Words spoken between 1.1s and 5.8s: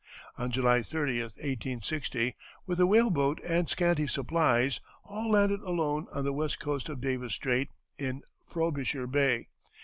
1860, with a whaleboat and scanty supplies, Hall landed